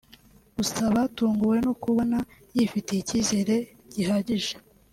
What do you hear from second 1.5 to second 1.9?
no